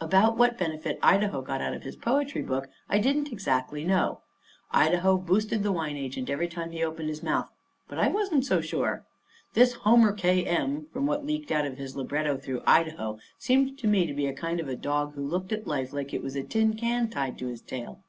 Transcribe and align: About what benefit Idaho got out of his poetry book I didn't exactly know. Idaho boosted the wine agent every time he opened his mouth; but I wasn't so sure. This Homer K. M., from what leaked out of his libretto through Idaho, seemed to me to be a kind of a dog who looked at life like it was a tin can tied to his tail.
About 0.00 0.36
what 0.38 0.56
benefit 0.56 1.00
Idaho 1.02 1.42
got 1.42 1.60
out 1.60 1.74
of 1.74 1.82
his 1.82 1.96
poetry 1.96 2.42
book 2.42 2.68
I 2.88 3.00
didn't 3.00 3.32
exactly 3.32 3.82
know. 3.84 4.20
Idaho 4.70 5.16
boosted 5.18 5.64
the 5.64 5.72
wine 5.72 5.96
agent 5.96 6.30
every 6.30 6.46
time 6.46 6.70
he 6.70 6.84
opened 6.84 7.08
his 7.08 7.24
mouth; 7.24 7.50
but 7.88 7.98
I 7.98 8.06
wasn't 8.06 8.44
so 8.46 8.60
sure. 8.60 9.04
This 9.54 9.72
Homer 9.72 10.12
K. 10.12 10.46
M., 10.46 10.86
from 10.92 11.06
what 11.06 11.26
leaked 11.26 11.50
out 11.50 11.66
of 11.66 11.76
his 11.76 11.96
libretto 11.96 12.36
through 12.36 12.62
Idaho, 12.68 13.18
seemed 13.36 13.76
to 13.78 13.88
me 13.88 14.06
to 14.06 14.14
be 14.14 14.28
a 14.28 14.32
kind 14.32 14.60
of 14.60 14.68
a 14.68 14.76
dog 14.76 15.14
who 15.16 15.26
looked 15.26 15.50
at 15.50 15.66
life 15.66 15.92
like 15.92 16.14
it 16.14 16.22
was 16.22 16.36
a 16.36 16.44
tin 16.44 16.76
can 16.76 17.10
tied 17.10 17.36
to 17.40 17.48
his 17.48 17.60
tail. 17.60 18.04